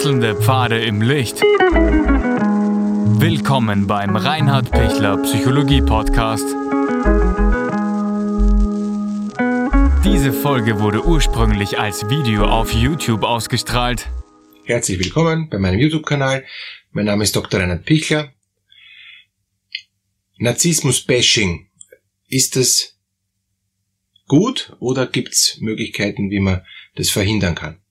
Wechselnde 0.00 0.34
Pfade 0.34 0.82
im 0.82 1.02
Licht. 1.02 1.42
Willkommen 3.20 3.86
beim 3.86 4.16
Reinhard 4.16 4.70
Pichler 4.70 5.18
Psychologie 5.18 5.82
Podcast. 5.82 6.46
Diese 10.02 10.32
Folge 10.32 10.80
wurde 10.80 11.04
ursprünglich 11.04 11.78
als 11.78 12.08
Video 12.08 12.46
auf 12.46 12.72
YouTube 12.72 13.24
ausgestrahlt. 13.24 14.08
Herzlich 14.64 14.98
willkommen 15.00 15.50
bei 15.50 15.58
meinem 15.58 15.78
YouTube-Kanal. 15.78 16.46
Mein 16.92 17.04
Name 17.04 17.22
ist 17.24 17.36
Dr. 17.36 17.60
Reinhard 17.60 17.84
Pichler. 17.84 18.32
Narzissmus-Bashing. 20.38 21.68
Ist 22.26 22.56
das 22.56 22.98
gut 24.28 24.74
oder 24.80 25.06
gibt 25.06 25.34
es 25.34 25.58
Möglichkeiten, 25.60 26.30
wie 26.30 26.40
man 26.40 26.62
das 26.94 27.10
verhindern 27.10 27.54
kann? 27.54 27.82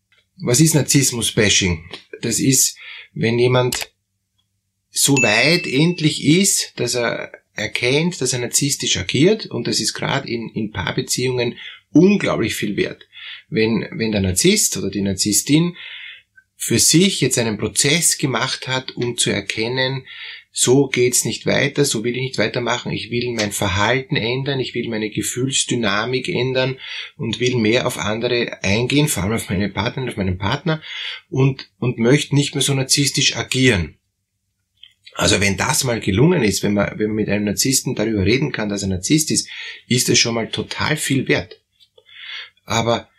Was 0.42 0.60
ist 0.60 0.76
Narzissmus-Bashing? 0.76 1.90
Das 2.22 2.40
ist, 2.40 2.78
wenn 3.14 3.40
jemand 3.40 3.92
so 4.90 5.16
weit 5.18 5.68
endlich 5.68 6.26
ist, 6.26 6.74
dass 6.78 6.96
er 6.96 7.32
erkennt, 7.54 8.22
dass 8.22 8.34
er 8.34 8.40
narzisstisch 8.40 8.98
agiert 8.98 9.46
und 9.48 9.68
das 9.68 9.80
ist 9.80 9.94
gerade 9.94 10.28
in, 10.30 10.50
in 10.50 10.72
Paarbeziehungen 10.72 11.58
unglaublich 11.92 12.56
viel 12.56 12.78
wert. 12.78 13.08
Wenn, 13.50 13.88
wenn 13.92 14.12
der 14.12 14.22
Narzisst 14.22 14.78
oder 14.78 14.90
die 14.90 15.02
Narzisstin 15.02 15.76
für 16.56 16.80
sich 16.80 17.22
jetzt 17.22 17.38
einen 17.38 17.58
Prozess 17.58 18.18
gemacht 18.18 18.68
hat, 18.68 18.92
um 18.92 19.18
zu 19.18 19.30
erkennen, 19.30 20.06
so 20.52 20.88
geht's 20.88 21.26
nicht 21.26 21.46
weiter, 21.46 21.86
so 21.86 22.04
will 22.04 22.16
ich 22.16 22.22
nicht 22.22 22.38
weitermachen, 22.38 22.92
ich 22.92 23.12
will 23.12 23.32
mein 23.34 23.52
Verhalten 23.52 24.16
ändern, 24.16 24.60
ich 24.60 24.74
will 24.74 24.90
meine 24.90 25.10
Gefühlsdynamik 25.10 26.28
ändern 26.28 26.78
und 27.18 27.40
will 27.40 27.56
mehr 27.56 27.86
auf 27.86 27.98
andere 27.98 28.64
eingehen, 28.64 29.08
vor 29.08 29.24
allem 29.24 29.34
auf 29.34 29.50
meine 29.50 29.70
Partnerin, 29.70 30.10
auf 30.10 30.18
meinen 30.18 30.38
Partner 30.38 30.82
und, 31.30 31.70
und 31.78 32.00
möchte 32.00 32.36
nicht 32.36 32.56
mehr 32.56 32.64
so 32.64 32.74
narzisstisch 32.74 33.36
agieren. 33.36 34.00
Also 35.14 35.42
wenn 35.42 35.58
das 35.58 35.84
mal 35.84 36.00
gelungen 36.00 36.44
ist, 36.44 36.64
wenn 36.64 36.74
man, 36.74 36.98
wenn 36.98 37.08
man 37.08 37.16
mit 37.16 37.30
einem 37.30 37.46
Narzissten 37.46 37.94
darüber 37.94 38.26
reden 38.26 38.52
kann, 38.52 38.70
dass 38.70 38.84
er 38.84 38.90
Narzisst 38.90 39.32
ist, 39.32 39.50
ist 39.88 40.10
es 40.10 40.18
schon 40.18 40.34
mal 40.34 40.50
total 40.50 40.98
viel 40.98 41.28
wert. 41.28 41.62
Aber 42.64 43.10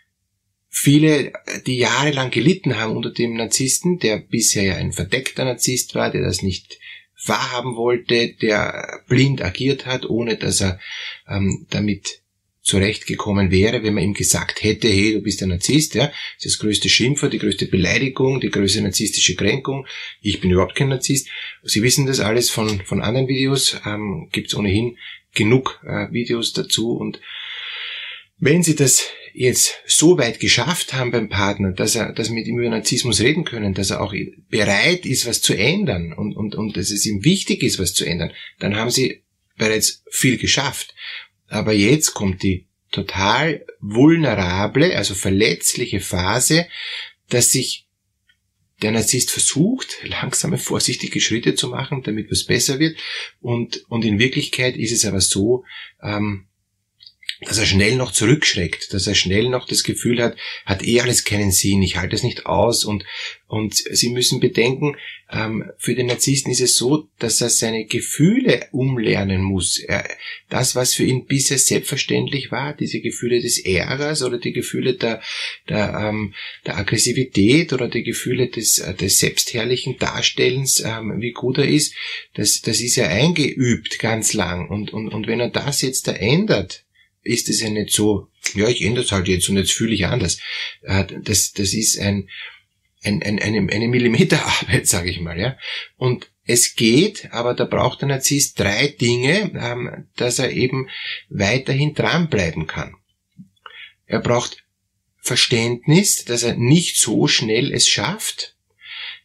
viele, 0.67 1.33
die 1.67 1.77
jahrelang 1.77 2.31
gelitten 2.31 2.77
haben 2.77 2.95
unter 2.95 3.11
dem 3.11 3.35
Narzissten, 3.35 3.99
der 3.99 4.17
bisher 4.17 4.63
ja 4.63 4.75
ein 4.75 4.93
verdeckter 4.93 5.45
Narzisst 5.45 5.93
war, 5.93 6.09
der 6.09 6.21
das 6.21 6.41
nicht 6.41 6.79
wahrhaben 7.25 7.75
wollte, 7.75 8.33
der 8.41 9.01
blind 9.07 9.41
agiert 9.41 9.85
hat, 9.85 10.09
ohne 10.09 10.37
dass 10.37 10.61
er 10.61 10.79
ähm, 11.27 11.67
damit 11.69 12.21
zurechtgekommen 12.63 13.49
wäre, 13.49 13.83
wenn 13.83 13.95
man 13.95 14.03
ihm 14.03 14.13
gesagt 14.13 14.63
hätte, 14.63 14.87
hey, 14.87 15.13
du 15.13 15.21
bist 15.21 15.41
ein 15.41 15.49
Narzisst, 15.49 15.95
ja, 15.95 16.07
das 16.07 16.45
ist 16.45 16.45
das 16.45 16.59
größte 16.59 16.89
Schimpfer, 16.89 17.27
die 17.29 17.39
größte 17.39 17.65
Beleidigung, 17.65 18.39
die 18.39 18.49
größte 18.49 18.81
narzisstische 18.81 19.35
Kränkung, 19.35 19.87
ich 20.21 20.39
bin 20.41 20.51
überhaupt 20.51 20.75
kein 20.75 20.89
Narzisst. 20.89 21.27
Sie 21.63 21.81
wissen 21.81 22.05
das 22.05 22.19
alles 22.19 22.49
von, 22.49 22.81
von 22.85 23.01
anderen 23.01 23.27
Videos, 23.27 23.77
ähm, 23.85 24.29
gibt 24.31 24.47
es 24.47 24.55
ohnehin 24.55 24.97
genug 25.33 25.81
äh, 25.85 26.11
Videos 26.11 26.53
dazu. 26.53 26.95
Und 26.95 27.19
wenn 28.37 28.63
Sie 28.63 28.75
das 28.75 29.07
jetzt 29.33 29.81
so 29.85 30.17
weit 30.17 30.39
geschafft 30.39 30.93
haben 30.93 31.11
beim 31.11 31.29
Partner, 31.29 31.71
dass 31.71 31.95
er, 31.95 32.13
dass 32.13 32.29
mit 32.29 32.47
ihm 32.47 32.59
über 32.59 32.69
Narzissmus 32.69 33.19
reden 33.21 33.43
können, 33.43 33.73
dass 33.73 33.89
er 33.89 34.01
auch 34.01 34.13
bereit 34.49 35.05
ist, 35.05 35.25
was 35.25 35.41
zu 35.41 35.53
ändern 35.53 36.13
und, 36.13 36.35
und, 36.35 36.55
und 36.55 36.77
dass 36.77 36.91
es 36.91 37.05
ihm 37.05 37.23
wichtig 37.23 37.63
ist, 37.63 37.79
was 37.79 37.93
zu 37.93 38.05
ändern, 38.05 38.31
dann 38.59 38.75
haben 38.75 38.89
sie 38.89 39.23
bereits 39.57 40.03
viel 40.09 40.37
geschafft. 40.37 40.93
Aber 41.47 41.73
jetzt 41.73 42.13
kommt 42.13 42.43
die 42.43 42.67
total 42.91 43.65
vulnerable, 43.79 44.95
also 44.95 45.15
verletzliche 45.15 45.99
Phase, 45.99 46.67
dass 47.29 47.51
sich 47.51 47.87
der 48.81 48.91
Narzisst 48.91 49.31
versucht, 49.31 49.97
langsame, 50.03 50.57
vorsichtige 50.57 51.21
Schritte 51.21 51.55
zu 51.55 51.69
machen, 51.69 52.01
damit 52.03 52.31
was 52.31 52.45
besser 52.45 52.79
wird. 52.79 52.97
Und, 53.39 53.85
und 53.89 54.03
in 54.03 54.19
Wirklichkeit 54.19 54.75
ist 54.75 54.91
es 54.91 55.05
aber 55.05 55.21
so, 55.21 55.63
ähm, 56.01 56.47
dass 57.47 57.57
er 57.57 57.65
schnell 57.65 57.95
noch 57.95 58.11
zurückschreckt, 58.11 58.93
dass 58.93 59.07
er 59.07 59.15
schnell 59.15 59.49
noch 59.49 59.67
das 59.67 59.83
Gefühl 59.83 60.21
hat, 60.21 60.37
hat 60.65 60.83
eh 60.83 61.01
alles 61.01 61.23
keinen 61.23 61.51
Sinn, 61.51 61.81
ich 61.81 61.97
halte 61.97 62.15
es 62.15 62.21
nicht 62.21 62.45
aus 62.45 62.85
und, 62.85 63.03
und 63.47 63.73
Sie 63.73 64.11
müssen 64.11 64.39
bedenken, 64.39 64.95
ähm, 65.31 65.71
für 65.77 65.95
den 65.95 66.05
Narzissten 66.05 66.51
ist 66.51 66.61
es 66.61 66.75
so, 66.75 67.07
dass 67.17 67.41
er 67.41 67.49
seine 67.49 67.85
Gefühle 67.85 68.67
umlernen 68.71 69.41
muss. 69.41 69.79
Er, 69.79 70.07
das, 70.49 70.75
was 70.75 70.93
für 70.93 71.03
ihn 71.03 71.25
bisher 71.25 71.57
selbstverständlich 71.57 72.51
war, 72.51 72.75
diese 72.75 73.01
Gefühle 73.01 73.41
des 73.41 73.57
Ärgers 73.57 74.21
oder 74.21 74.37
die 74.37 74.53
Gefühle 74.53 74.93
der, 74.93 75.21
der, 75.67 76.09
ähm, 76.09 76.35
der 76.67 76.77
Aggressivität 76.77 77.73
oder 77.73 77.87
die 77.87 78.03
Gefühle 78.03 78.49
des, 78.49 78.77
äh, 78.79 78.93
des 78.93 79.17
selbstherrlichen 79.17 79.97
Darstellens, 79.97 80.79
ähm, 80.79 81.19
wie 81.19 81.31
gut 81.31 81.57
er 81.57 81.67
ist, 81.67 81.95
das, 82.35 82.61
das 82.61 82.81
ist 82.81 82.97
ja 82.97 83.07
eingeübt 83.07 83.97
ganz 83.97 84.33
lang. 84.33 84.69
Und, 84.69 84.93
und, 84.93 85.09
und 85.09 85.25
wenn 85.25 85.39
er 85.39 85.49
das 85.49 85.81
jetzt 85.81 86.07
da 86.07 86.11
ändert, 86.11 86.85
ist 87.23 87.49
es 87.49 87.61
ja 87.61 87.69
nicht 87.69 87.91
so, 87.91 88.27
ja, 88.53 88.67
ich 88.67 88.81
ändere 88.81 89.05
es 89.05 89.11
halt 89.11 89.27
jetzt 89.27 89.49
und 89.49 89.57
jetzt 89.57 89.71
fühle 89.71 89.93
ich 89.93 90.05
anders. 90.05 90.39
Äh, 90.81 91.05
das, 91.21 91.53
das 91.53 91.73
ist 91.73 91.99
ein, 91.99 92.29
ein, 93.03 93.21
ein, 93.23 93.39
eine, 93.39 93.71
eine 93.71 93.87
Millimeterarbeit, 93.87 94.87
sage 94.87 95.09
ich 95.09 95.19
mal. 95.19 95.39
ja. 95.39 95.57
Und 95.97 96.29
es 96.45 96.75
geht, 96.75 97.31
aber 97.31 97.53
da 97.53 97.65
braucht 97.65 98.01
der 98.01 98.09
Narzisst 98.09 98.59
drei 98.59 98.87
Dinge, 98.87 99.51
ähm, 99.55 100.07
dass 100.15 100.39
er 100.39 100.51
eben 100.51 100.89
weiterhin 101.29 101.93
dranbleiben 101.93 102.67
kann. 102.67 102.95
Er 104.05 104.19
braucht 104.19 104.63
Verständnis, 105.21 106.25
dass 106.25 106.43
er 106.43 106.55
nicht 106.55 106.97
so 106.97 107.27
schnell 107.27 107.71
es 107.71 107.87
schafft, 107.87 108.55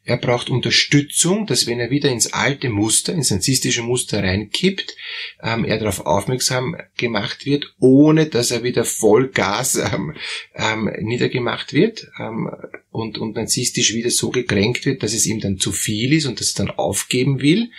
er 0.06 0.18
braucht 0.18 0.50
Unterstützung, 0.50 1.46
dass 1.46 1.66
wenn 1.66 1.80
er 1.80 1.90
wieder 1.90 2.10
ins 2.10 2.32
alte 2.32 2.68
Muster, 2.68 3.12
ins 3.12 3.32
narzisstische 3.32 3.82
Muster 3.82 4.22
reinkippt, 4.22 4.96
ähm, 5.42 5.64
er 5.64 5.78
darauf 5.78 6.06
aufmerksam 6.06 6.76
gemacht 6.96 7.44
wird, 7.44 7.74
ohne 7.80 8.26
dass 8.26 8.52
er 8.52 8.62
wieder 8.62 8.84
voll 8.84 9.28
Gas 9.28 9.74
ähm, 9.74 10.14
ähm, 10.54 10.90
niedergemacht 11.00 11.72
wird 11.72 12.06
ähm, 12.20 12.48
und, 12.92 13.18
und 13.18 13.34
narzisstisch 13.34 13.94
wieder 13.94 14.10
so 14.10 14.30
gekränkt 14.30 14.86
wird, 14.86 15.02
dass 15.02 15.12
es 15.12 15.26
ihm 15.26 15.40
dann 15.40 15.58
zu 15.58 15.72
viel 15.72 16.12
ist 16.12 16.26
und 16.26 16.38
dass 16.38 16.52
er 16.52 16.66
dann 16.66 16.76
aufgeben 16.76 17.40
will. 17.40 17.70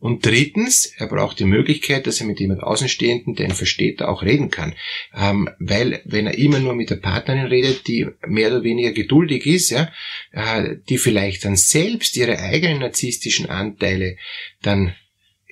Und 0.00 0.24
drittens, 0.24 0.86
er 0.96 1.08
braucht 1.08 1.38
die 1.38 1.44
Möglichkeit, 1.44 2.06
dass 2.06 2.20
er 2.20 2.26
mit 2.26 2.40
jemand 2.40 2.62
Außenstehenden, 2.62 3.34
der 3.34 3.48
ihn 3.48 3.54
versteht, 3.54 4.02
auch 4.02 4.22
reden 4.22 4.50
kann. 4.50 4.74
Ähm, 5.14 5.50
weil, 5.58 6.00
wenn 6.06 6.26
er 6.26 6.38
immer 6.38 6.58
nur 6.58 6.74
mit 6.74 6.88
der 6.88 6.96
Partnerin 6.96 7.46
redet, 7.46 7.86
die 7.86 8.06
mehr 8.26 8.48
oder 8.48 8.64
weniger 8.64 8.92
geduldig 8.92 9.44
ist, 9.44 9.70
ja, 9.70 9.92
äh, 10.32 10.76
die 10.88 10.96
vielleicht 10.96 11.44
dann 11.44 11.56
selbst 11.56 12.16
ihre 12.16 12.38
eigenen 12.38 12.78
narzisstischen 12.80 13.50
Anteile 13.50 14.16
dann 14.62 14.94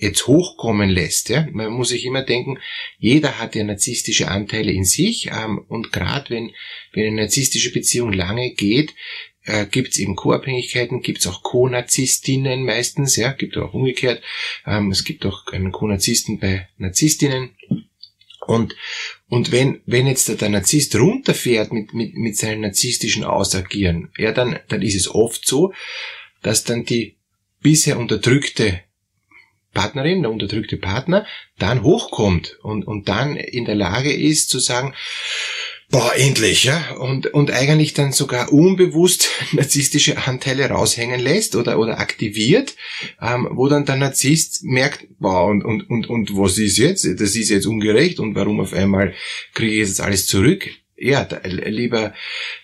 jetzt 0.01 0.27
hochkommen 0.27 0.89
lässt. 0.89 1.29
Ja? 1.29 1.47
Man 1.53 1.73
muss 1.73 1.91
sich 1.91 2.05
immer 2.05 2.23
denken, 2.23 2.59
jeder 2.99 3.39
hat 3.39 3.55
ja 3.55 3.65
narzisstische 3.65 4.29
Anteile 4.29 4.73
in 4.73 4.85
sich 4.85 5.31
ähm, 5.33 5.59
und 5.69 5.93
gerade 5.93 6.31
wenn, 6.31 6.53
wenn 6.93 7.07
eine 7.07 7.23
narzisstische 7.23 7.73
Beziehung 7.73 8.13
lange 8.13 8.53
geht, 8.53 8.95
äh, 9.49 9.67
gibt 9.67 9.93
es 9.93 9.99
eben 9.99 10.15
Co-Abhängigkeiten, 10.15 11.01
gibt 11.01 11.21
es 11.21 11.27
auch 11.27 11.43
Co-Narzisstinnen 11.43 12.65
meistens, 12.65 13.17
ja, 13.17 13.33
gibt 13.33 13.57
auch 13.57 13.73
umgekehrt. 13.73 14.23
Ähm, 14.67 14.91
es 14.91 15.05
gibt 15.05 15.25
auch 15.25 15.47
einen 15.47 15.73
Co-Narzissten 15.73 16.39
bei 16.39 16.69
Narzisstinnen. 16.77 17.51
Und, 18.47 18.77
und 19.29 19.51
wenn, 19.51 19.81
wenn 19.87 20.07
jetzt 20.07 20.29
der, 20.29 20.37
der 20.37 20.51
Narzisst 20.51 20.95
runterfährt 20.97 21.73
mit, 21.73 21.95
mit, 21.95 22.15
mit 22.15 22.37
seinem 22.37 22.61
narzisstischen 22.61 23.25
Ausagieren, 23.25 24.11
ja, 24.17 24.33
dann, 24.33 24.59
dann 24.69 24.83
ist 24.83 24.95
es 24.95 25.09
oft 25.11 25.47
so, 25.47 25.73
dass 26.43 26.65
dann 26.65 26.85
die 26.85 27.17
bisher 27.61 27.99
unterdrückte 27.99 28.81
Partnerin, 29.73 30.23
der 30.23 30.31
unterdrückte 30.31 30.77
Partner, 30.77 31.27
dann 31.59 31.83
hochkommt 31.83 32.59
und, 32.63 32.87
und 32.87 33.09
dann 33.09 33.37
in 33.37 33.65
der 33.65 33.75
Lage 33.75 34.13
ist 34.13 34.49
zu 34.49 34.59
sagen, 34.59 34.95
boah, 35.91 36.13
endlich, 36.17 36.65
ja, 36.65 36.97
und, 36.97 37.29
und 37.29 37.51
eigentlich 37.51 37.95
dann 37.95 38.13
sogar 38.13 38.53
unbewusst 38.53 39.29
narzisstische 39.53 40.19
Anteile 40.27 40.69
raushängen 40.69 41.21
lässt 41.21 41.57
oder, 41.57 41.79
oder 41.79 41.99
aktiviert, 41.99 42.77
ähm, 43.21 43.49
wo 43.51 43.69
dann 43.69 43.87
der 43.87 43.97
Narzisst 43.97 44.65
merkt, 44.65 45.07
boah, 45.19 45.47
und, 45.47 45.65
und, 45.65 45.89
und, 45.89 46.09
und 46.09 46.37
was 46.37 46.59
ist 46.59 46.79
jetzt? 46.79 47.05
Das 47.05 47.37
ist 47.37 47.51
jetzt 47.51 47.67
ungerecht 47.67 48.21
und 48.21 48.35
warum 48.35 48.61
auf 48.61 48.73
einmal 48.73 49.15
kriege 49.55 49.73
ich 49.73 49.89
jetzt 49.89 50.01
alles 50.01 50.27
zurück? 50.27 50.69
Ja, 51.01 51.25
da, 51.25 51.41
lieber, 51.47 52.13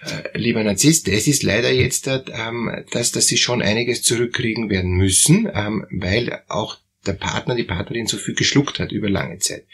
äh, 0.02 0.36
lieber 0.36 0.64
Narzisst, 0.64 1.06
es 1.08 1.28
ist 1.28 1.44
leider 1.44 1.70
jetzt, 1.70 2.08
ähm, 2.08 2.84
dass, 2.90 3.12
dass 3.12 3.28
sie 3.28 3.36
schon 3.36 3.62
einiges 3.62 4.02
zurückkriegen 4.02 4.70
werden 4.70 4.90
müssen, 4.90 5.48
ähm, 5.54 5.86
weil 5.90 6.42
auch 6.48 6.78
der 7.06 7.12
Partner, 7.12 7.54
die 7.54 7.64
Partnerin 7.64 8.06
so 8.06 8.16
viel 8.16 8.34
geschluckt 8.34 8.80
hat 8.80 8.90
über 8.90 9.08
lange 9.08 9.38
Zeit. 9.38 9.66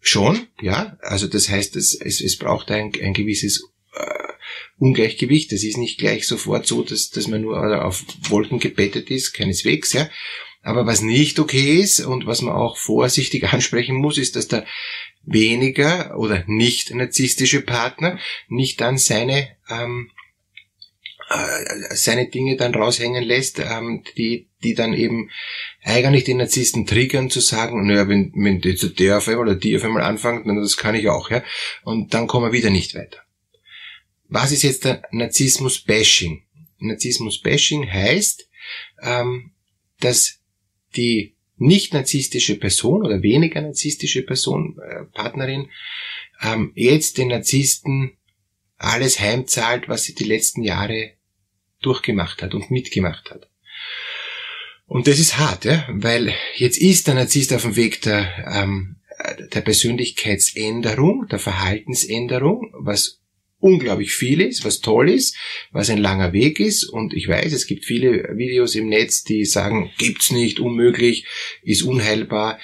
Schon, 0.00 0.46
ja. 0.60 0.96
Also 1.02 1.26
das 1.26 1.48
heißt, 1.48 1.76
es, 1.76 1.94
es, 1.94 2.20
es 2.20 2.36
braucht 2.36 2.70
ein, 2.70 2.92
ein 3.02 3.12
gewisses 3.12 3.68
äh, 3.94 4.32
Ungleichgewicht. 4.78 5.52
Es 5.52 5.62
ist 5.62 5.76
nicht 5.76 5.98
gleich 5.98 6.26
sofort 6.26 6.66
so, 6.66 6.82
dass, 6.82 7.10
dass 7.10 7.28
man 7.28 7.42
nur 7.42 7.84
auf 7.84 8.02
Wolken 8.28 8.58
gebettet 8.58 9.10
ist, 9.10 9.32
keineswegs, 9.32 9.92
ja. 9.92 10.08
Aber 10.62 10.86
was 10.86 11.00
nicht 11.00 11.38
okay 11.38 11.80
ist 11.80 12.00
und 12.00 12.26
was 12.26 12.42
man 12.42 12.54
auch 12.54 12.76
vorsichtig 12.76 13.44
ansprechen 13.52 13.96
muss, 13.96 14.18
ist, 14.18 14.36
dass 14.36 14.48
der 14.48 14.66
weniger 15.22 16.18
oder 16.18 16.44
nicht 16.46 16.94
narzisstische 16.94 17.60
Partner 17.60 18.18
nicht 18.48 18.80
dann 18.80 18.96
seine 18.96 19.48
ähm, 19.68 20.10
äh, 21.30 21.94
seine 21.94 22.28
Dinge 22.28 22.56
dann 22.56 22.74
raushängen 22.74 23.22
lässt, 23.22 23.60
ähm, 23.60 24.02
die, 24.16 24.48
die 24.62 24.74
dann 24.74 24.94
eben 24.94 25.30
eigentlich 25.82 26.24
den 26.24 26.38
Narzissten 26.38 26.86
triggern 26.86 27.30
zu 27.30 27.40
sagen, 27.40 27.86
naja, 27.86 28.08
wenn, 28.08 28.32
wenn 28.34 28.60
der 28.60 29.18
auf 29.18 29.28
einmal 29.28 29.48
oder 29.48 29.54
die 29.54 29.76
auf 29.76 29.84
einmal 29.84 30.02
anfängt, 30.02 30.46
dann 30.46 30.56
das 30.56 30.76
kann 30.76 30.94
ich 30.94 31.08
auch, 31.08 31.30
ja. 31.30 31.42
Und 31.82 32.14
dann 32.14 32.26
kommen 32.26 32.46
wir 32.46 32.56
wieder 32.56 32.70
nicht 32.70 32.94
weiter. 32.94 33.18
Was 34.28 34.52
ist 34.52 34.62
jetzt 34.62 34.84
der 34.84 35.02
Narzissmus-Bashing? 35.10 36.42
Narzissmus-Bashing 36.78 37.90
heißt, 37.90 38.48
ähm, 39.02 39.52
dass 40.00 40.40
die 40.96 41.34
nicht 41.56 41.92
narzisstische 41.92 42.56
Person 42.56 43.04
oder 43.04 43.22
weniger 43.22 43.60
narzisstische 43.60 44.22
Person, 44.22 44.78
äh, 44.78 45.04
Partnerin, 45.04 45.68
ähm, 46.42 46.72
jetzt 46.74 47.18
den 47.18 47.28
Narzissten 47.28 48.16
alles 48.78 49.20
heimzahlt, 49.20 49.88
was 49.88 50.04
sie 50.04 50.14
die 50.14 50.24
letzten 50.24 50.62
Jahre 50.62 51.12
durchgemacht 51.82 52.42
hat 52.42 52.54
und 52.54 52.70
mitgemacht 52.70 53.30
hat. 53.30 53.48
Und 54.90 55.06
das 55.06 55.20
ist 55.20 55.38
hart, 55.38 55.66
ja, 55.66 55.86
weil 55.88 56.34
jetzt 56.56 56.76
ist 56.76 57.06
der 57.06 57.14
Narzisst 57.14 57.52
auf 57.52 57.62
dem 57.62 57.76
Weg 57.76 58.02
der, 58.02 58.28
ähm, 58.52 58.96
der 59.54 59.60
Persönlichkeitsänderung, 59.60 61.28
der 61.30 61.38
Verhaltensänderung, 61.38 62.72
was 62.76 63.20
unglaublich 63.60 64.12
viel 64.12 64.40
ist, 64.40 64.64
was 64.64 64.80
toll 64.80 65.08
ist, 65.08 65.36
was 65.70 65.90
ein 65.90 65.98
langer 65.98 66.32
Weg 66.32 66.58
ist. 66.58 66.82
Und 66.82 67.14
ich 67.14 67.28
weiß, 67.28 67.52
es 67.52 67.68
gibt 67.68 67.84
viele 67.84 68.36
Videos 68.36 68.74
im 68.74 68.88
Netz, 68.88 69.22
die 69.22 69.44
sagen, 69.44 69.92
gibt's 69.96 70.32
nicht, 70.32 70.58
unmöglich, 70.58 71.24
ist 71.62 71.82
unheilbar. 71.82 72.58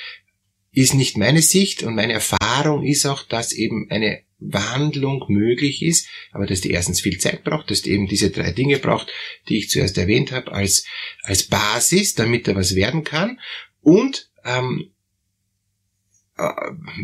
Ist 0.73 0.94
nicht 0.94 1.17
meine 1.17 1.43
Sicht 1.43 1.84
und 1.84 1.94
meine 1.94 2.14
Erfahrung 2.14 2.84
ist 2.84 3.06
auch, 3.06 3.23
dass 3.23 3.52
eben 3.52 3.87
eine 3.88 4.25
Wandlung 4.38 5.24
möglich 5.28 5.82
ist, 5.82 6.08
aber 6.32 6.46
dass 6.46 6.60
die 6.60 6.70
erstens 6.70 7.00
viel 7.00 7.18
Zeit 7.18 7.44
braucht, 7.44 7.70
dass 7.70 7.82
die 7.82 7.92
eben 7.92 8.06
diese 8.06 8.30
drei 8.30 8.52
Dinge 8.52 8.78
braucht, 8.78 9.10
die 9.48 9.58
ich 9.58 9.70
zuerst 9.70 9.96
erwähnt 9.96 10.32
habe, 10.32 10.52
als, 10.52 10.84
als 11.22 11.44
Basis, 11.44 12.14
damit 12.14 12.46
er 12.46 12.56
was 12.56 12.74
werden 12.74 13.02
kann. 13.02 13.40
Und 13.80 14.30
ähm, 14.44 14.92
äh, 16.38 16.52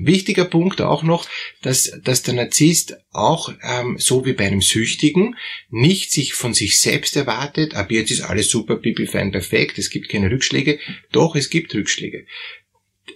wichtiger 0.03 0.45
Punkt 0.45 0.83
auch 0.83 1.03
noch, 1.03 1.27
dass, 1.63 1.99
dass 2.05 2.23
der 2.23 2.35
Narzisst 2.35 2.99
auch, 3.13 3.53
ähm, 3.63 3.97
so 3.99 4.27
wie 4.27 4.35
bei 4.35 4.47
einem 4.47 4.61
Süchtigen, 4.61 5.37
nicht 5.71 6.13
sich 6.13 6.35
von 6.35 6.53
sich 6.53 6.81
selbst 6.81 7.17
erwartet, 7.17 7.75
ab 7.75 7.91
jetzt 7.91 8.11
ist 8.11 8.23
alles 8.23 8.51
super, 8.51 8.77
pipi, 8.77 9.07
fein, 9.07 9.33
perfekt, 9.33 9.79
es 9.79 9.89
gibt 9.89 10.11
keine 10.11 10.31
Rückschläge. 10.31 10.79
Doch, 11.13 11.35
es 11.35 11.49
gibt 11.49 11.75
Rückschläge. 11.75 12.27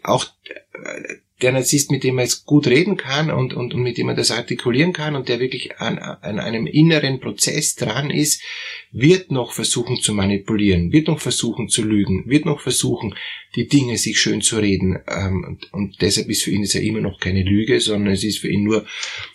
Auch 0.02 0.26
äh, 0.72 1.16
der 1.42 1.52
Narzisst, 1.52 1.90
mit 1.90 2.02
dem 2.02 2.14
man 2.14 2.24
jetzt 2.24 2.46
gut 2.46 2.66
reden 2.66 2.96
kann 2.96 3.30
und, 3.30 3.52
und, 3.52 3.74
und 3.74 3.82
mit 3.82 3.98
dem 3.98 4.06
man 4.06 4.16
das 4.16 4.30
artikulieren 4.30 4.94
kann 4.94 5.16
und 5.16 5.28
der 5.28 5.38
wirklich 5.38 5.78
an, 5.78 5.98
an 5.98 6.40
einem 6.40 6.66
inneren 6.66 7.20
Prozess 7.20 7.74
dran 7.74 8.10
ist, 8.10 8.42
wird 8.90 9.30
noch 9.30 9.52
versuchen 9.52 9.96
zu 10.00 10.14
manipulieren, 10.14 10.92
wird 10.92 11.08
noch 11.08 11.20
versuchen 11.20 11.68
zu 11.68 11.82
lügen, 11.82 12.24
wird 12.26 12.46
noch 12.46 12.60
versuchen, 12.60 13.14
die 13.54 13.68
Dinge 13.68 13.98
sich 13.98 14.18
schön 14.18 14.40
zu 14.40 14.56
reden. 14.58 14.98
Ähm, 15.08 15.44
und, 15.46 15.72
und 15.74 16.00
deshalb 16.00 16.30
ist 16.30 16.44
für 16.44 16.52
ihn 16.52 16.62
es 16.62 16.72
ja 16.72 16.80
immer 16.80 17.00
noch 17.00 17.20
keine 17.20 17.42
Lüge, 17.42 17.80
sondern 17.80 18.14
es 18.14 18.24
ist 18.24 18.38
für 18.38 18.48
ihn 18.48 18.64
nur 18.64 18.86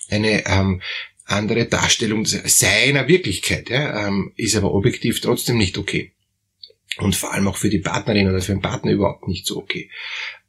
eine 0.09 0.45
ähm, 0.47 0.81
andere 1.25 1.65
Darstellung 1.65 2.25
seiner 2.25 3.07
Wirklichkeit. 3.07 3.69
Ja, 3.69 4.07
ähm, 4.07 4.33
ist 4.37 4.55
aber 4.55 4.73
objektiv 4.73 5.21
trotzdem 5.21 5.57
nicht 5.57 5.77
okay. 5.77 6.11
Und 6.97 7.15
vor 7.15 7.31
allem 7.33 7.47
auch 7.47 7.57
für 7.57 7.69
die 7.69 7.79
Partnerin 7.79 8.27
oder 8.27 8.41
für 8.41 8.53
den 8.53 8.61
Partner 8.61 8.91
überhaupt 8.91 9.27
nicht 9.27 9.45
so 9.45 9.57
okay. 9.57 9.89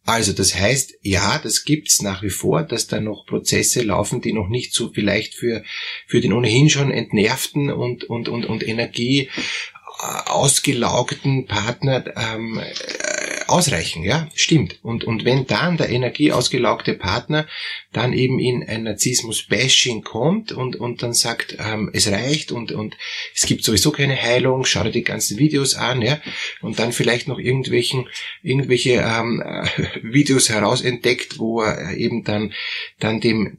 Also 0.04 0.32
das 0.32 0.54
heißt, 0.54 0.94
ja, 1.02 1.38
das 1.38 1.64
gibt's 1.64 2.02
nach 2.02 2.22
wie 2.22 2.30
vor, 2.30 2.64
dass 2.64 2.88
da 2.88 3.00
noch 3.00 3.24
Prozesse 3.24 3.82
laufen, 3.82 4.20
die 4.20 4.32
noch 4.32 4.48
nicht 4.48 4.74
so 4.74 4.90
vielleicht 4.92 5.34
für, 5.34 5.62
für 6.06 6.20
den 6.20 6.32
ohnehin 6.32 6.70
schon 6.70 6.90
entnervten 6.90 7.70
und, 7.70 8.04
und, 8.04 8.28
und, 8.28 8.44
und 8.46 8.66
Energie 8.66 9.30
äh, 10.02 10.30
ausgelaugten 10.30 11.46
Partner 11.46 12.04
ähm, 12.16 12.60
ausreichen, 13.48 14.02
ja, 14.02 14.28
stimmt. 14.34 14.78
Und, 14.82 15.04
und 15.04 15.24
wenn 15.24 15.46
dann 15.46 15.76
der 15.76 15.90
energieausgelaugte 15.90 16.94
Partner 16.94 17.46
dann 17.92 18.12
eben 18.12 18.38
in 18.38 18.62
ein 18.66 18.84
Narzissmus-Bashing 18.84 20.02
kommt 20.02 20.52
und, 20.52 20.76
und 20.76 21.02
dann 21.02 21.12
sagt, 21.12 21.56
ähm, 21.58 21.90
es 21.92 22.10
reicht 22.10 22.52
und, 22.52 22.72
und 22.72 22.96
es 23.34 23.46
gibt 23.46 23.64
sowieso 23.64 23.90
keine 23.90 24.20
Heilung, 24.20 24.64
schau 24.64 24.84
dir 24.84 24.90
die 24.90 25.04
ganzen 25.04 25.38
Videos 25.38 25.74
an, 25.74 26.02
ja, 26.02 26.20
und 26.60 26.78
dann 26.78 26.92
vielleicht 26.92 27.28
noch 27.28 27.38
irgendwelchen, 27.38 28.08
irgendwelche 28.42 28.92
ähm, 28.92 29.42
Videos 30.02 30.48
herausentdeckt, 30.48 31.38
wo 31.38 31.62
er 31.62 31.96
eben 31.96 32.24
dann, 32.24 32.52
dann 32.98 33.20
dem, 33.20 33.58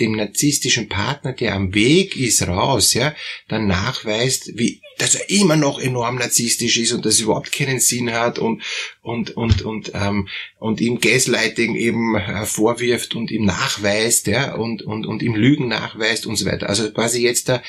dem 0.00 0.12
narzisstischen 0.12 0.88
Partner, 0.88 1.32
der 1.32 1.54
am 1.54 1.74
Weg 1.74 2.16
ist 2.16 2.46
raus, 2.46 2.94
ja, 2.94 3.14
dann 3.48 3.66
nachweist, 3.66 4.58
wie 4.58 4.80
dass 4.98 5.14
er 5.14 5.28
immer 5.30 5.56
noch 5.56 5.80
enorm 5.80 6.16
narzisstisch 6.16 6.78
ist 6.78 6.92
und 6.92 7.04
das 7.04 7.20
überhaupt 7.20 7.52
keinen 7.52 7.80
Sinn 7.80 8.12
hat 8.12 8.38
und 8.38 8.62
und 9.02 9.36
und 9.36 9.62
und 9.62 9.92
ähm, 9.94 10.28
und 10.58 10.80
ihm 10.80 11.00
Gaslighting 11.00 11.74
eben 11.74 12.16
vorwirft 12.44 13.14
und 13.14 13.30
ihm 13.30 13.44
nachweist, 13.44 14.26
ja 14.26 14.54
und 14.54 14.82
und 14.82 15.06
und 15.06 15.22
ihm 15.22 15.34
Lügen 15.34 15.68
nachweist 15.68 16.26
und 16.26 16.36
so 16.36 16.46
weiter. 16.46 16.68
Also 16.68 16.90
quasi 16.92 17.22
jetzt 17.22 17.48
da 17.48 17.62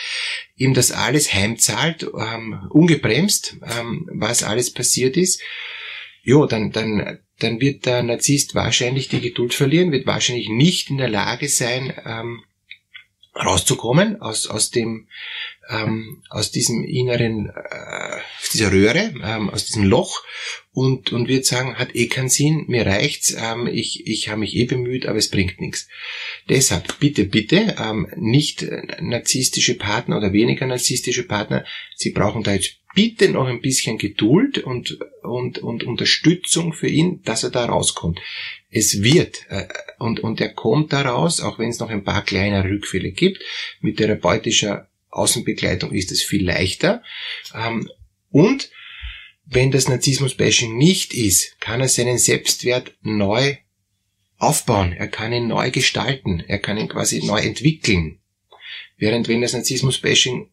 ihm 0.55 0.73
das 0.73 0.91
alles 0.91 1.33
heimzahlt, 1.33 2.03
ähm, 2.03 2.59
ungebremst, 2.69 3.57
ähm, 3.77 4.09
was 4.13 4.43
alles 4.43 4.71
passiert 4.71 5.17
ist. 5.17 5.41
Jo, 6.23 6.45
dann 6.45 6.71
dann 6.71 7.19
dann 7.39 7.59
wird 7.59 7.85
der 7.85 8.03
Narzisst 8.03 8.55
wahrscheinlich 8.55 9.09
die 9.09 9.19
Geduld 9.19 9.53
verlieren, 9.53 9.91
wird 9.91 10.07
wahrscheinlich 10.07 10.49
nicht 10.49 10.89
in 10.89 10.97
der 10.97 11.09
Lage 11.09 11.49
sein, 11.49 11.93
ähm, 12.05 12.43
rauszukommen 13.35 14.21
aus, 14.21 14.47
aus 14.47 14.71
dem, 14.71 15.07
ähm, 15.69 16.21
aus 16.29 16.51
diesem 16.51 16.83
inneren, 16.83 17.49
äh, 17.49 18.17
dieser 18.53 18.71
Röhre, 18.71 19.13
ähm, 19.23 19.49
aus 19.49 19.65
diesem 19.65 19.83
Loch 19.83 20.23
und, 20.71 21.11
und 21.11 21.27
wird 21.27 21.45
sagen, 21.45 21.75
hat 21.75 21.95
eh 21.95 22.07
keinen 22.07 22.29
Sinn, 22.29 22.65
mir 22.67 22.85
reicht's, 22.85 23.35
ähm, 23.37 23.67
ich, 23.67 24.07
ich 24.07 24.29
habe 24.29 24.41
mich 24.41 24.55
eh 24.55 24.65
bemüht, 24.65 25.05
aber 25.05 25.17
es 25.17 25.29
bringt 25.29 25.59
nichts. 25.59 25.87
Deshalb 26.49 26.99
bitte, 26.99 27.25
bitte, 27.25 27.75
ähm, 27.79 28.07
nicht 28.15 28.65
narzisstische 28.99 29.75
Partner 29.75 30.17
oder 30.17 30.33
weniger 30.33 30.65
narzisstische 30.65 31.23
Partner, 31.23 31.65
sie 31.95 32.11
brauchen 32.11 32.43
da 32.43 32.53
jetzt 32.53 32.77
bitte 32.95 33.29
noch 33.29 33.45
ein 33.45 33.61
bisschen 33.61 33.97
Geduld 33.97 34.57
und, 34.59 34.97
und, 35.21 35.59
und 35.59 35.83
Unterstützung 35.83 36.73
für 36.73 36.87
ihn, 36.87 37.21
dass 37.23 37.43
er 37.43 37.51
da 37.51 37.65
rauskommt. 37.65 38.19
Es 38.71 39.03
wird, 39.03 39.45
äh, 39.49 39.67
und, 39.99 40.21
und 40.21 40.41
er 40.41 40.49
kommt 40.49 40.93
da 40.93 41.01
raus, 41.01 41.41
auch 41.41 41.59
wenn 41.59 41.69
es 41.69 41.79
noch 41.79 41.89
ein 41.89 42.03
paar 42.03 42.23
kleine 42.23 42.63
Rückfälle 42.63 43.11
gibt. 43.11 43.43
Mit 43.81 43.97
therapeutischer 43.97 44.87
Außenbegleitung 45.15 45.91
ist 45.91 46.11
es 46.11 46.21
viel 46.21 46.45
leichter. 46.45 47.03
Ähm, 47.53 47.89
und 48.29 48.69
wenn 49.45 49.71
das 49.71 49.87
Narzissmus-Bashing 49.87 50.75
nicht 50.75 51.13
ist, 51.13 51.59
kann 51.59 51.81
er 51.81 51.89
seinen 51.89 52.17
Selbstwert 52.17 52.95
neu 53.01 53.57
aufbauen. 54.37 54.91
Er 54.91 55.07
kann 55.07 55.33
ihn 55.33 55.47
neu 55.47 55.71
gestalten. 55.71 56.43
Er 56.47 56.59
kann 56.59 56.77
ihn 56.77 56.89
quasi 56.89 57.23
neu 57.23 57.39
entwickeln. 57.39 58.19
Während 58.97 59.27
wenn 59.27 59.41
das 59.41 59.53
Narzissmus-Bashing 59.53 60.49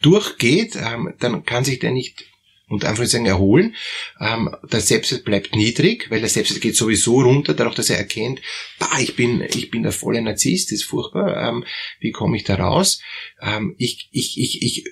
durchgeht, 0.00 0.76
ähm, 0.76 1.14
dann 1.18 1.44
kann 1.44 1.64
sich 1.64 1.78
der 1.78 1.90
nicht 1.90 2.24
unter 2.68 2.88
Anführungszeichen 2.88 3.26
erholen. 3.26 3.74
Ähm, 4.20 4.54
der 4.70 4.80
Selbstwert 4.80 5.24
bleibt 5.24 5.54
niedrig, 5.54 6.10
weil 6.10 6.20
der 6.20 6.28
Selbstwert 6.28 6.60
geht 6.60 6.76
sowieso 6.76 7.20
runter, 7.22 7.54
dadurch, 7.54 7.76
dass 7.76 7.90
er 7.90 7.98
erkennt, 7.98 8.40
bah, 8.78 8.98
ich 9.00 9.16
bin, 9.16 9.40
ich 9.40 9.70
bin 9.70 9.82
der 9.82 9.92
volle 9.92 10.20
Narzisst, 10.22 10.70
das 10.70 10.80
ist 10.80 10.84
furchtbar, 10.84 11.48
ähm, 11.48 11.64
wie 12.00 12.12
komme 12.12 12.36
ich 12.36 12.44
da 12.44 12.56
raus? 12.56 13.00
Ähm, 13.40 13.74
ich, 13.78 14.08
ich, 14.10 14.38
ich, 14.38 14.62
ich 14.62 14.84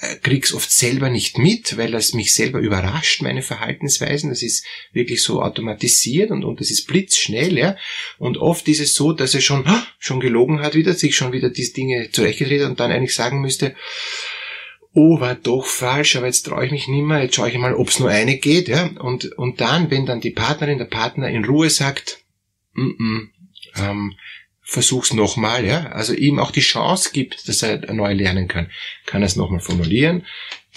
äh, 0.00 0.16
krieg's 0.16 0.52
oft 0.52 0.70
selber 0.70 1.08
nicht 1.08 1.38
mit, 1.38 1.76
weil 1.76 1.90
das 1.90 2.14
mich 2.14 2.32
selber 2.32 2.60
überrascht, 2.60 3.22
meine 3.22 3.42
Verhaltensweisen. 3.42 4.30
Das 4.30 4.42
ist 4.42 4.64
wirklich 4.92 5.22
so 5.22 5.42
automatisiert 5.42 6.30
und, 6.30 6.44
und 6.44 6.60
das 6.60 6.70
ist 6.70 6.86
blitzschnell, 6.86 7.58
ja. 7.58 7.76
Und 8.18 8.36
oft 8.36 8.68
ist 8.68 8.80
es 8.80 8.94
so, 8.94 9.12
dass 9.12 9.34
er 9.34 9.40
schon, 9.40 9.64
schon 9.98 10.20
gelogen 10.20 10.60
hat 10.60 10.74
wieder, 10.74 10.94
sich 10.94 11.16
schon 11.16 11.32
wieder 11.32 11.50
diese 11.50 11.72
Dinge 11.72 12.10
zurechtgedreht 12.12 12.62
und 12.62 12.78
dann 12.78 12.92
eigentlich 12.92 13.14
sagen 13.14 13.40
müsste, 13.40 13.74
oh, 14.98 15.20
war 15.20 15.36
doch 15.36 15.64
falsch, 15.64 16.16
aber 16.16 16.26
jetzt 16.26 16.42
traue 16.42 16.66
ich 16.66 16.72
mich 16.72 16.88
nicht 16.88 17.04
mehr, 17.04 17.22
jetzt 17.22 17.36
schaue 17.36 17.48
ich 17.48 17.56
mal, 17.56 17.74
ob 17.74 17.88
es 17.88 18.00
nur 18.00 18.10
eine 18.10 18.36
geht, 18.36 18.66
ja. 18.66 18.90
Und, 18.98 19.26
und 19.38 19.60
dann, 19.60 19.90
wenn 19.90 20.06
dann 20.06 20.20
die 20.20 20.30
Partnerin, 20.30 20.78
der 20.78 20.86
Partner 20.86 21.28
in 21.28 21.44
Ruhe 21.44 21.70
sagt, 21.70 22.24
mm 22.74 22.90
-mm, 22.90 23.28
ähm, 23.76 24.14
versuch's 24.60 25.14
nochmal, 25.14 25.64
ja, 25.64 25.86
also 25.90 26.12
ihm 26.14 26.40
auch 26.40 26.50
die 26.50 26.60
Chance 26.60 27.10
gibt, 27.12 27.48
dass 27.48 27.62
er 27.62 27.92
neu 27.94 28.12
lernen 28.12 28.48
kann, 28.48 28.70
kann 29.06 29.22
er 29.22 29.26
es 29.26 29.36
nochmal 29.36 29.60
formulieren 29.60 30.26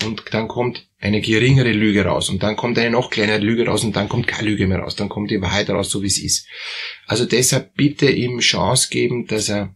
und 0.06 0.24
dann 0.32 0.48
kommt 0.48 0.88
eine 1.00 1.20
geringere 1.20 1.72
Lüge 1.72 2.06
raus 2.06 2.30
und 2.30 2.44
dann 2.44 2.56
kommt 2.56 2.78
eine 2.78 2.92
noch 2.92 3.10
kleinere 3.10 3.40
Lüge 3.40 3.66
raus 3.66 3.84
und 3.84 3.96
dann 3.96 4.08
kommt 4.08 4.28
keine 4.28 4.48
Lüge 4.48 4.68
mehr 4.68 4.80
raus, 4.80 4.96
dann 4.96 5.10
kommt 5.10 5.32
die 5.32 5.42
Wahrheit 5.42 5.70
raus, 5.72 5.90
so 5.90 6.04
wie 6.04 6.08
es 6.08 6.20
ist. 6.20 6.48
Also 7.08 7.26
deshalb 7.26 7.74
bitte 7.74 8.10
ihm 8.10 8.40
Chance 8.40 8.90
geben, 8.92 9.26
dass 9.26 9.50
er 9.50 9.76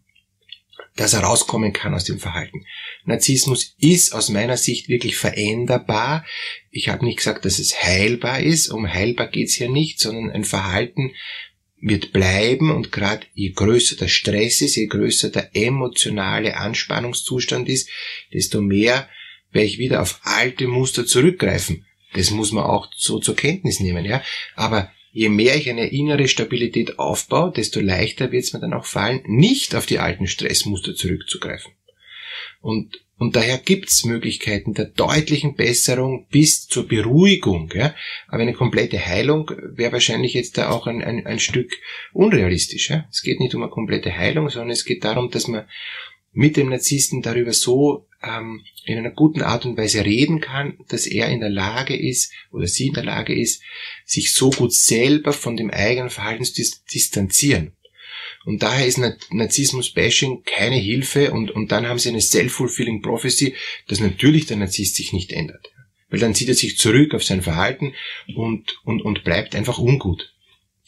dass 0.96 1.14
er 1.14 1.22
rauskommen 1.22 1.74
kann 1.74 1.94
aus 1.94 2.06
dem 2.06 2.20
Verhalten. 2.20 2.66
Narzissmus 3.06 3.76
ist 3.80 4.14
aus 4.14 4.30
meiner 4.30 4.58
Sicht 4.58 4.90
wirklich 4.90 5.16
veränderbar. 5.16 6.26
Ich 6.72 6.90
habe 6.90 7.06
nicht 7.06 7.18
gesagt, 7.18 7.46
dass 7.46 7.60
es 7.60 7.84
heilbar 7.84 8.42
ist. 8.42 8.70
Um 8.70 8.92
heilbar 8.92 9.28
geht's 9.28 9.56
hier 9.56 9.70
nicht, 9.70 10.00
sondern 10.00 10.32
ein 10.32 10.44
Verhalten 10.44 11.14
wird 11.80 12.14
bleiben 12.14 12.72
und 12.72 12.92
gerade 12.92 13.28
je 13.34 13.52
größer 13.52 13.96
der 13.96 14.08
Stress 14.08 14.62
ist, 14.62 14.76
je 14.76 14.88
größer 14.88 15.30
der 15.30 15.56
emotionale 15.56 16.58
Anspannungszustand 16.58 17.70
ist, 17.70 17.90
desto 18.34 18.62
mehr 18.62 19.08
werde 19.52 19.68
ich 19.68 19.78
wieder 19.78 20.02
auf 20.02 20.20
alte 20.24 20.68
Muster 20.68 21.06
zurückgreifen. 21.06 21.86
Das 22.14 22.32
muss 22.32 22.52
man 22.52 22.64
auch 22.64 22.88
so 22.96 23.20
zur 23.20 23.36
Kenntnis 23.36 23.80
nehmen, 23.80 24.06
ja. 24.06 24.24
Aber 24.56 24.92
je 25.12 25.30
mehr 25.30 25.56
ich 25.56 25.70
eine 25.70 25.88
innere 25.88 26.28
Stabilität 26.28 26.98
aufbaue, 26.98 27.52
desto 27.52 27.82
leichter 27.82 28.32
wird 28.32 28.46
es 28.46 28.54
mir 28.54 28.62
dann 28.62 28.74
auch 28.74 28.86
fallen, 28.86 29.22
nicht 29.26 29.76
auf 29.76 29.86
die 29.86 30.00
alten 30.00 30.28
Stressmuster 30.28 30.96
zurückzugreifen. 30.96 31.72
Und, 32.66 33.00
und 33.20 33.36
daher 33.36 33.60
gibt's 33.60 34.06
Möglichkeiten 34.06 34.74
der 34.74 34.86
deutlichen 34.86 35.54
Besserung 35.54 36.26
bis 36.32 36.68
zur 36.68 36.88
Beruhigung. 36.88 37.72
Ja? 37.76 37.94
Aber 38.28 38.42
eine 38.42 38.54
komplette 38.54 39.06
Heilung 39.06 39.52
wäre 39.76 39.92
wahrscheinlich 39.92 40.34
jetzt 40.34 40.58
da 40.58 40.72
auch 40.72 40.88
ein, 40.88 41.04
ein, 41.04 41.28
ein 41.28 41.38
Stück 41.40 41.72
unrealistisch. 42.12 42.90
Ja? 42.90 43.08
Es 43.12 43.22
geht 43.22 43.40
nicht 43.40 43.54
um 43.54 43.62
eine 43.62 43.70
komplette 43.70 44.18
Heilung, 44.18 44.50
sondern 44.50 44.72
es 44.72 44.84
geht 44.84 45.04
darum, 45.04 45.30
dass 45.30 45.48
man 45.48 45.66
mit 46.32 46.58
dem 46.58 46.70
Narzissten 46.70 47.22
darüber 47.22 47.54
so 47.54 48.08
ähm, 48.24 48.64
in 48.84 48.98
einer 48.98 49.12
guten 49.12 49.44
Art 49.44 49.68
und 49.68 49.78
Weise 49.78 50.04
reden 50.04 50.42
kann, 50.42 50.80
dass 50.88 51.06
er 51.06 51.30
in 51.30 51.42
der 51.42 51.52
Lage 51.52 51.96
ist 51.96 52.34
oder 52.52 52.66
sie 52.66 52.88
in 52.88 52.94
der 52.94 53.06
Lage 53.06 53.40
ist, 53.40 53.62
sich 54.06 54.34
so 54.34 54.50
gut 54.50 54.74
selber 54.74 55.34
von 55.34 55.56
dem 55.56 55.70
eigenen 55.70 56.10
Verhalten 56.10 56.46
zu 56.46 56.64
distanzieren. 56.92 57.74
Und 58.46 58.62
daher 58.62 58.86
ist 58.86 59.00
Narzissmus-Bashing 59.00 60.44
keine 60.46 60.76
Hilfe 60.76 61.32
und, 61.32 61.52
und 61.52 61.72
dann 61.72 61.88
haben 61.88 62.00
sie 62.00 62.10
eine 62.10 62.22
self-fulfilling 62.22 63.02
prophecy, 63.02 63.56
dass 63.88 64.00
natürlich 64.00 64.46
der 64.46 64.58
Narzisst 64.58 64.96
sich 64.96 65.14
nicht 65.14 65.32
ändert. 65.32 65.72
Weil 66.10 66.20
dann 66.20 66.36
zieht 66.36 66.50
er 66.50 66.56
sich 66.56 66.78
zurück 66.78 67.16
auf 67.16 67.24
sein 67.24 67.42
Verhalten 67.42 67.96
und, 68.36 68.80
und, 68.84 69.02
und 69.02 69.24
bleibt 69.24 69.56
einfach 69.56 69.80
ungut. 69.80 70.32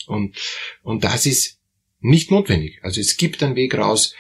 Und, 0.06 0.38
und 0.84 1.04
das 1.04 1.26
ist 1.26 1.60
nicht 2.00 2.30
notwendig. 2.30 2.80
Also 2.84 3.02
es 3.02 3.18
gibt 3.18 3.42
einen 3.42 3.56
Weg 3.56 3.76
raus, 3.76 4.14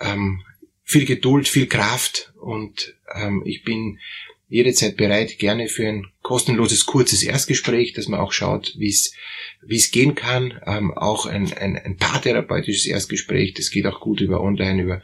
ähm, 0.00 0.42
viel 0.82 1.04
Geduld, 1.04 1.48
viel 1.48 1.66
Kraft 1.66 2.32
und 2.40 2.94
ähm, 3.14 3.42
ich 3.44 3.62
bin 3.62 3.98
jederzeit 4.48 4.96
bereit, 4.96 5.38
gerne 5.38 5.68
für 5.68 5.88
ein 5.88 6.06
kostenloses, 6.22 6.86
kurzes 6.86 7.22
Erstgespräch, 7.22 7.92
dass 7.92 8.08
man 8.08 8.20
auch 8.20 8.32
schaut, 8.32 8.74
wie 8.76 8.88
es 8.88 9.14
wie 9.62 9.76
es 9.76 9.90
gehen 9.90 10.14
kann. 10.14 10.60
Ähm, 10.66 10.92
auch 10.92 11.26
ein, 11.26 11.52
ein, 11.54 11.76
ein 11.76 11.96
paartherapeutisches 11.96 12.86
Erstgespräch, 12.86 13.54
das 13.54 13.70
geht 13.70 13.86
auch 13.86 14.00
gut 14.00 14.20
über 14.20 14.40
online, 14.40 14.82
über 14.82 15.02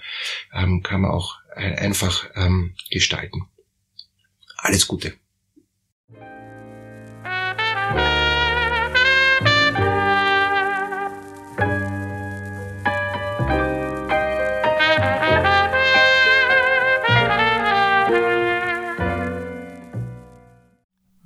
ähm, 0.55 0.83
kann 0.83 1.03
man 1.03 1.11
auch 1.11 1.37
einfach 1.57 2.31
ähm, 2.37 2.75
gestalten. 2.91 3.47
Alles 4.57 4.87
Gute. 4.87 5.15